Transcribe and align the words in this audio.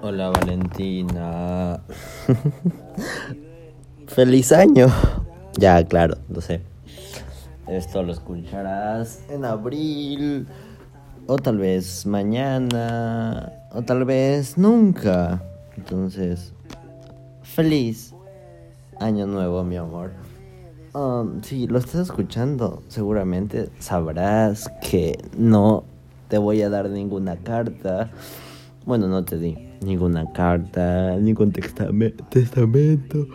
Hola 0.00 0.30
Valentina. 0.30 1.80
Feliz 4.06 4.52
año. 4.52 4.86
Ya, 5.58 5.84
claro, 5.84 6.16
lo 6.28 6.40
sé. 6.40 6.60
Esto 7.66 8.04
lo 8.04 8.12
escucharás 8.12 9.20
en 9.28 9.44
abril. 9.44 10.46
O 11.26 11.36
tal 11.36 11.58
vez 11.58 12.06
mañana. 12.06 13.52
O 13.72 13.82
tal 13.82 14.04
vez 14.04 14.56
nunca. 14.56 15.42
Entonces, 15.76 16.52
feliz 17.42 18.14
año 19.00 19.26
nuevo, 19.26 19.64
mi 19.64 19.76
amor. 19.76 20.12
Um, 20.94 21.42
si 21.42 21.66
lo 21.66 21.78
estás 21.78 22.02
escuchando, 22.02 22.84
seguramente 22.86 23.68
sabrás 23.80 24.70
que 24.80 25.18
no 25.36 25.82
te 26.28 26.38
voy 26.38 26.62
a 26.62 26.70
dar 26.70 26.88
ninguna 26.88 27.36
carta. 27.36 28.10
Bueno, 28.84 29.06
no 29.08 29.24
te 29.24 29.38
di 29.38 29.56
ninguna 29.80 30.32
carta, 30.32 31.16
ningún 31.16 31.52
testamento. 31.52 33.26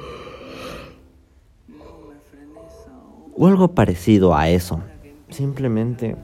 O 3.36 3.48
algo 3.48 3.70
parecido 3.70 4.36
a 4.36 4.50
eso. 4.50 4.82
Simplemente 5.30 6.16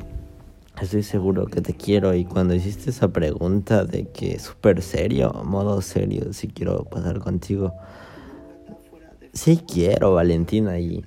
estoy 0.81 1.03
seguro 1.03 1.47
que 1.47 1.61
te 1.61 1.73
quiero 1.73 2.13
y 2.13 2.25
cuando 2.25 2.53
hiciste 2.53 2.91
esa 2.91 3.09
pregunta 3.09 3.83
de 3.83 4.07
que 4.07 4.39
súper 4.39 4.81
serio, 4.81 5.33
modo 5.45 5.81
serio, 5.81 6.33
si 6.33 6.47
quiero 6.47 6.85
pasar 6.85 7.19
contigo. 7.19 7.73
Sí 9.33 9.61
quiero, 9.67 10.13
Valentina, 10.13 10.79
y 10.79 11.03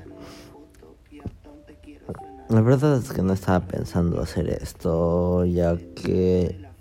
la 2.48 2.60
verdad 2.60 2.98
es 2.98 3.12
que 3.12 3.22
no 3.22 3.32
estaba 3.32 3.60
pensando 3.60 4.20
hacer 4.20 4.48
esto, 4.48 5.44
ya 5.44 5.76
que... 5.76 6.71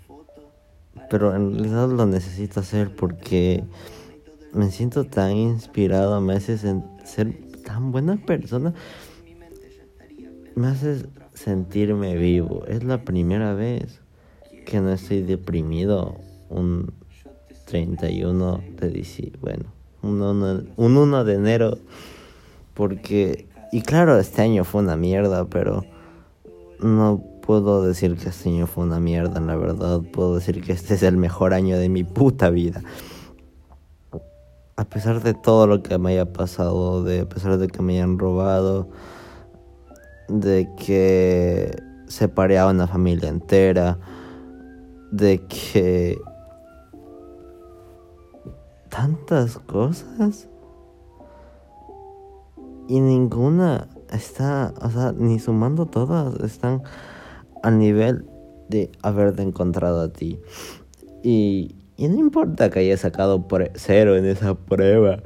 Pero 1.12 1.36
en 1.36 1.52
realidad 1.52 1.90
lo 1.90 2.06
necesito 2.06 2.60
hacer 2.60 2.96
porque 2.96 3.62
me 4.54 4.70
siento 4.70 5.04
tan 5.04 5.32
inspirado, 5.32 6.18
me 6.22 6.32
hace 6.32 6.56
ser 6.56 7.34
tan 7.66 7.92
buena 7.92 8.16
persona. 8.16 8.72
Me 10.54 10.68
hace 10.68 11.04
sentirme 11.34 12.16
vivo. 12.16 12.64
Es 12.66 12.82
la 12.82 13.04
primera 13.04 13.52
vez 13.52 14.00
que 14.64 14.80
no 14.80 14.90
estoy 14.90 15.20
deprimido 15.20 16.16
un 16.48 16.94
31 17.66 18.62
de 18.80 18.88
diciembre. 18.88 19.38
Bueno, 19.38 19.64
un 20.00 20.72
un 20.78 20.96
1 20.96 21.24
de 21.24 21.34
enero. 21.34 21.76
Porque 22.72 23.48
y 23.70 23.82
claro, 23.82 24.18
este 24.18 24.40
año 24.40 24.64
fue 24.64 24.80
una 24.80 24.96
mierda, 24.96 25.44
pero 25.44 25.84
no 26.80 27.31
puedo 27.42 27.84
decir 27.84 28.16
que 28.16 28.30
este 28.30 28.48
año 28.48 28.66
fue 28.66 28.84
una 28.84 29.00
mierda, 29.00 29.40
la 29.40 29.56
verdad. 29.56 30.00
Puedo 30.12 30.36
decir 30.36 30.62
que 30.62 30.72
este 30.72 30.94
es 30.94 31.02
el 31.02 31.16
mejor 31.16 31.52
año 31.52 31.78
de 31.78 31.88
mi 31.88 32.04
puta 32.04 32.48
vida. 32.48 32.82
A 34.76 34.84
pesar 34.84 35.22
de 35.22 35.34
todo 35.34 35.66
lo 35.66 35.82
que 35.82 35.98
me 35.98 36.12
haya 36.12 36.32
pasado, 36.32 37.04
de, 37.04 37.20
a 37.20 37.28
pesar 37.28 37.58
de 37.58 37.68
que 37.68 37.82
me 37.82 37.96
hayan 37.96 38.18
robado, 38.18 38.88
de 40.28 40.68
que 40.78 41.76
separé 42.06 42.58
a 42.58 42.68
una 42.68 42.86
familia 42.86 43.28
entera, 43.28 43.98
de 45.10 45.44
que 45.46 46.18
tantas 48.88 49.58
cosas 49.58 50.48
y 52.88 53.00
ninguna 53.00 53.88
está, 54.10 54.74
o 54.80 54.90
sea, 54.90 55.12
ni 55.12 55.38
sumando 55.38 55.86
todas, 55.86 56.34
están 56.40 56.82
al 57.62 57.78
nivel 57.78 58.24
de 58.68 58.90
haberte 59.02 59.42
encontrado 59.42 60.00
a 60.00 60.12
ti. 60.12 60.38
Y, 61.22 61.76
y 61.96 62.08
no 62.08 62.18
importa 62.18 62.70
que 62.70 62.80
hayas 62.80 63.00
sacado 63.00 63.46
cero 63.74 64.16
en 64.16 64.26
esa 64.26 64.54
prueba 64.54 65.22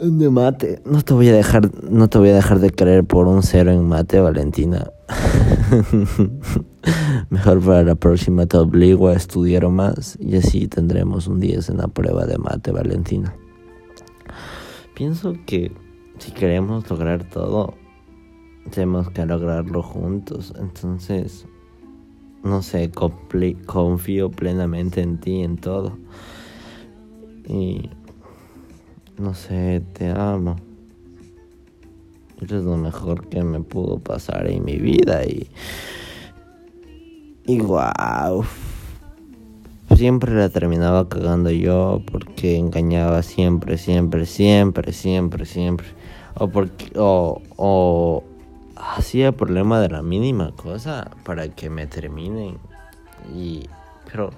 de 0.00 0.30
mate. 0.30 0.80
No 0.84 1.02
te 1.02 1.14
voy 1.14 1.28
a 1.28 1.34
dejar, 1.34 1.70
no 1.84 2.08
te 2.08 2.18
voy 2.18 2.30
a 2.30 2.34
dejar 2.34 2.58
de 2.60 2.70
creer 2.70 3.04
por 3.04 3.26
un 3.26 3.42
cero 3.42 3.70
en 3.70 3.86
mate, 3.86 4.20
Valentina. 4.20 4.90
Mejor 7.30 7.60
para 7.60 7.82
la 7.82 7.94
próxima 7.94 8.46
te 8.46 8.56
obligo 8.56 9.08
a 9.08 9.14
estudiar 9.14 9.68
más 9.68 10.16
y 10.18 10.36
así 10.36 10.66
tendremos 10.66 11.26
un 11.26 11.38
10 11.40 11.70
en 11.70 11.76
la 11.78 11.88
prueba 11.88 12.26
de 12.26 12.38
mate, 12.38 12.72
Valentina. 12.72 13.34
Pienso 14.94 15.34
que 15.46 15.72
si 16.18 16.32
queremos 16.32 16.88
lograr 16.90 17.28
todo, 17.28 17.74
tenemos 18.70 19.10
que 19.10 19.24
lograrlo 19.24 19.82
juntos. 19.82 20.52
Entonces, 20.58 21.46
no 22.42 22.62
sé, 22.62 22.90
confío 23.66 24.30
plenamente 24.30 25.00
en 25.00 25.18
ti, 25.18 25.42
en 25.42 25.56
todo. 25.56 25.98
Y, 27.46 27.90
no 29.18 29.34
sé, 29.34 29.82
te 29.94 30.10
amo. 30.10 30.56
Eres 32.40 32.64
lo 32.64 32.76
mejor 32.76 33.28
que 33.28 33.42
me 33.42 33.60
pudo 33.60 33.98
pasar 33.98 34.48
en 34.48 34.64
mi 34.64 34.76
vida 34.76 35.24
y... 35.24 35.48
Y 37.46 37.60
wow 37.60 38.44
siempre 40.00 40.34
la 40.34 40.48
terminaba 40.48 41.10
cagando 41.10 41.50
yo 41.50 42.00
porque 42.10 42.56
engañaba 42.56 43.22
siempre, 43.22 43.76
siempre, 43.76 44.24
siempre, 44.24 44.94
siempre, 44.94 45.44
siempre. 45.44 45.86
O 46.36 46.48
porque 46.48 46.90
o, 46.96 47.42
o 47.56 48.09
hacía 49.10 49.32
problema 49.32 49.80
de 49.80 49.88
la 49.88 50.02
mínima 50.02 50.52
cosa 50.52 51.10
para 51.24 51.48
que 51.48 51.68
me 51.68 51.88
terminen. 51.88 52.58
Y 53.34 53.68
pero 54.04 54.30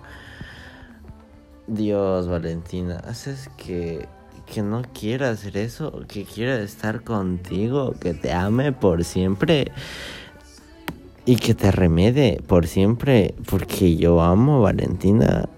Dios, 1.66 2.27
Valentina, 2.27 2.97
haces 3.06 3.50
que 3.59 4.09
que 4.47 4.62
no 4.62 4.82
quiera 4.99 5.31
hacer 5.31 5.59
eso, 5.59 5.93
que 6.09 6.25
quiera 6.25 6.59
estar 6.61 7.05
contigo, 7.05 7.94
que 8.00 8.15
te 8.15 8.32
ame 8.32 8.72
por 8.72 9.05
siempre 9.05 9.72
y 11.27 11.37
que 11.37 11.55
te 11.55 11.71
remede 11.71 12.41
por 12.47 12.66
siempre, 12.66 13.34
porque 13.49 13.97
yo 13.97 14.22
amo 14.22 14.56
a 14.56 14.72
Valentina. 14.72 15.50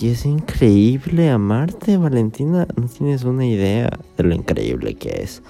Y 0.00 0.08
es 0.08 0.26
increíble 0.26 1.30
amarte, 1.30 1.96
Valentina. 1.96 2.66
No 2.74 2.88
tienes 2.88 3.22
una 3.22 3.46
idea 3.46 3.90
de 4.16 4.24
lo 4.24 4.34
increíble 4.34 4.94
que 4.94 5.22
es. 5.22 5.40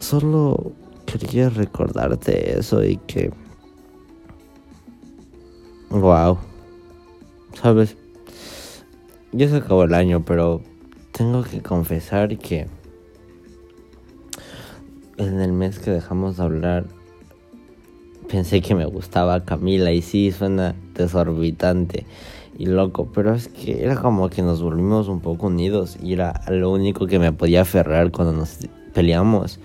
Solo 0.00 0.72
quería 1.18 1.48
recordarte 1.48 2.58
eso 2.58 2.84
y 2.84 2.96
que... 2.96 3.32
Wow. 5.90 6.38
¿Sabes? 7.54 7.96
Ya 9.32 9.48
se 9.48 9.56
acabó 9.56 9.84
el 9.84 9.94
año, 9.94 10.24
pero 10.24 10.62
tengo 11.12 11.42
que 11.42 11.62
confesar 11.62 12.36
que 12.38 12.66
en 15.16 15.40
el 15.40 15.52
mes 15.52 15.78
que 15.78 15.90
dejamos 15.90 16.36
de 16.36 16.42
hablar 16.42 16.86
pensé 18.28 18.60
que 18.60 18.74
me 18.74 18.84
gustaba 18.84 19.44
Camila 19.44 19.92
y 19.92 20.02
sí, 20.02 20.32
suena 20.32 20.74
desorbitante 20.94 22.06
y 22.58 22.66
loco, 22.66 23.08
pero 23.12 23.34
es 23.34 23.48
que 23.48 23.84
era 23.84 23.96
como 23.96 24.28
que 24.28 24.42
nos 24.42 24.62
volvimos 24.62 25.08
un 25.08 25.20
poco 25.20 25.46
unidos 25.46 25.96
y 26.02 26.14
era 26.14 26.40
lo 26.48 26.70
único 26.70 27.06
que 27.06 27.18
me 27.18 27.32
podía 27.32 27.62
aferrar 27.62 28.10
cuando 28.10 28.32
nos 28.32 28.58
peleamos. 28.94 29.60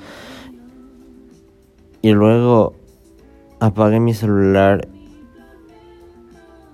Y 2.02 2.12
luego 2.12 2.74
apagué 3.60 4.00
mi 4.00 4.14
celular 4.14 4.88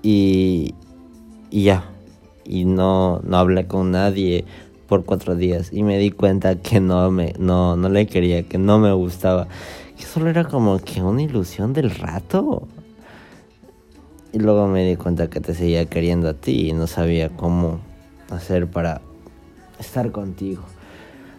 y, 0.02 0.74
y 1.50 1.64
ya, 1.64 1.84
y 2.46 2.66
no, 2.66 3.20
no 3.24 3.38
hablé 3.38 3.68
con 3.68 3.92
nadie 3.92 4.46
por 4.88 5.04
cuatro 5.04 5.36
días 5.36 5.74
y 5.74 5.84
me 5.84 5.98
di 5.98 6.12
cuenta 6.12 6.56
que 6.62 6.80
no 6.80 7.12
me 7.12 7.34
no, 7.38 7.76
no 7.76 7.90
le 7.90 8.08
quería, 8.08 8.44
que 8.44 8.58
no 8.58 8.80
me 8.80 8.94
gustaba 8.94 9.48
que 9.98 10.06
solo 10.06 10.30
era 10.30 10.46
como 10.46 10.80
que 10.80 11.02
una 11.02 11.24
ilusión 11.24 11.74
del 11.74 11.90
rato. 11.90 12.68
Y 14.32 14.40
luego 14.40 14.68
me 14.68 14.88
di 14.88 14.96
cuenta 14.96 15.30
que 15.30 15.42
te 15.42 15.54
seguía 15.54 15.86
queriendo 15.86 16.30
a 16.30 16.34
ti 16.34 16.70
y 16.70 16.74
no 16.74 16.86
sabía 16.86 17.30
cómo 17.30 17.80
hacer 18.30 18.68
para 18.68 19.02
estar 19.80 20.12
contigo. 20.12 20.62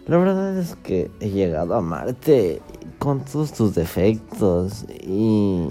La 0.07 0.17
verdad 0.17 0.57
es 0.57 0.75
que 0.75 1.09
he 1.21 1.29
llegado 1.29 1.75
a 1.75 1.77
amarte 1.77 2.61
con 2.99 3.21
todos 3.21 3.53
tus 3.53 3.73
defectos 3.73 4.85
y, 4.89 5.69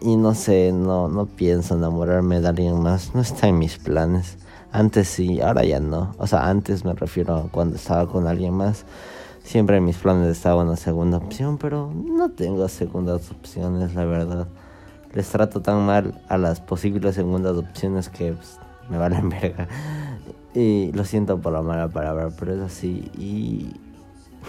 y 0.00 0.16
no 0.16 0.34
sé, 0.34 0.72
no, 0.72 1.08
no 1.08 1.26
pienso 1.26 1.76
enamorarme 1.76 2.40
de 2.40 2.48
alguien 2.48 2.82
más, 2.82 3.14
no 3.14 3.20
está 3.20 3.48
en 3.48 3.58
mis 3.58 3.78
planes. 3.78 4.38
Antes 4.72 5.06
sí, 5.06 5.40
ahora 5.40 5.64
ya 5.64 5.78
no. 5.78 6.14
O 6.18 6.26
sea, 6.26 6.48
antes 6.48 6.84
me 6.84 6.94
refiero 6.94 7.36
a 7.36 7.42
cuando 7.48 7.76
estaba 7.76 8.08
con 8.08 8.26
alguien 8.26 8.54
más. 8.54 8.84
Siempre 9.44 9.76
en 9.76 9.84
mis 9.84 9.98
planes 9.98 10.28
estaba 10.28 10.62
una 10.62 10.76
segunda 10.76 11.18
opción, 11.18 11.58
pero 11.58 11.92
no 11.94 12.30
tengo 12.30 12.66
segundas 12.68 13.30
opciones, 13.30 13.94
la 13.94 14.04
verdad. 14.04 14.48
Les 15.12 15.28
trato 15.28 15.60
tan 15.60 15.86
mal 15.86 16.20
a 16.28 16.38
las 16.38 16.60
posibles 16.60 17.14
segundas 17.14 17.56
opciones 17.56 18.08
que 18.08 18.32
pues, 18.32 18.58
me 18.88 18.98
valen 18.98 19.28
verga. 19.40 19.68
Y 20.54 20.90
lo 20.92 21.04
siento 21.04 21.38
por 21.40 21.52
la 21.52 21.62
mala 21.62 21.88
palabra, 21.88 22.30
pero 22.36 22.54
es 22.54 22.60
así. 22.60 23.10
Y. 23.16 23.83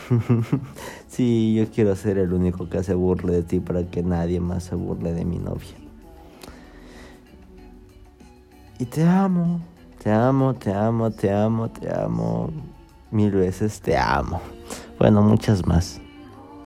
sí, 1.07 1.56
yo 1.56 1.71
quiero 1.71 1.95
ser 1.95 2.18
el 2.18 2.33
único 2.33 2.69
que 2.69 2.83
se 2.83 2.94
burle 2.94 3.33
de 3.33 3.44
ti 3.44 3.59
para 3.59 3.83
que 3.83 4.03
nadie 4.03 4.39
más 4.39 4.63
se 4.63 4.75
burle 4.75 5.13
de 5.13 5.25
mi 5.25 5.39
novia. 5.39 5.75
Y 8.77 8.86
te 8.86 9.03
amo, 9.03 9.62
te 10.03 10.12
amo, 10.12 10.53
te 10.53 10.74
amo, 10.74 11.12
te 11.12 11.31
amo, 11.31 11.69
te 11.69 11.94
amo. 11.94 12.50
Mil 13.12 13.31
veces 13.31 13.80
te 13.80 13.97
amo. 13.97 14.42
Bueno, 15.00 15.21
muchas 15.21 15.65
más. 15.65 16.01